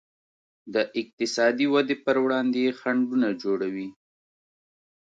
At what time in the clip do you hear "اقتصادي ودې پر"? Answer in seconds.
0.99-2.15